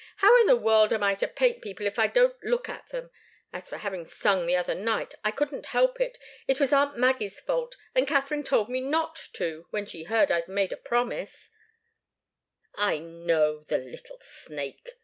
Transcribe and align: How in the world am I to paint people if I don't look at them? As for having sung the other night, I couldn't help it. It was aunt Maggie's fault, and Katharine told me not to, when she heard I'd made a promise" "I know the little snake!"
How 0.15 0.41
in 0.41 0.47
the 0.47 0.55
world 0.55 0.91
am 0.93 1.03
I 1.03 1.13
to 1.13 1.27
paint 1.27 1.61
people 1.61 1.85
if 1.85 1.99
I 1.99 2.07
don't 2.07 2.35
look 2.43 2.67
at 2.67 2.87
them? 2.87 3.11
As 3.53 3.69
for 3.69 3.77
having 3.77 4.03
sung 4.03 4.47
the 4.47 4.55
other 4.55 4.73
night, 4.73 5.13
I 5.23 5.29
couldn't 5.29 5.67
help 5.77 6.01
it. 6.01 6.17
It 6.47 6.59
was 6.59 6.73
aunt 6.73 6.97
Maggie's 6.97 7.39
fault, 7.39 7.77
and 7.93 8.07
Katharine 8.07 8.41
told 8.43 8.67
me 8.67 8.81
not 8.81 9.29
to, 9.33 9.67
when 9.69 9.85
she 9.85 10.05
heard 10.05 10.31
I'd 10.31 10.47
made 10.47 10.73
a 10.73 10.77
promise" 10.77 11.51
"I 12.89 12.97
know 12.97 13.61
the 13.61 13.77
little 13.77 14.17
snake!" 14.21 14.89